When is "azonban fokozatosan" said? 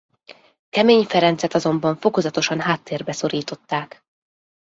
1.53-2.59